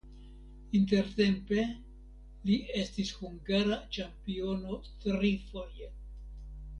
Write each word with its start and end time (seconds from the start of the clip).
Intertempe 0.77 1.65
li 2.49 2.57
estis 2.83 3.11
hungara 3.19 3.77
ĉampiono 3.97 4.79
trifoje. 5.05 5.91